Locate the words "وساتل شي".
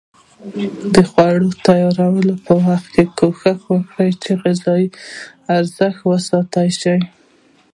6.11-6.97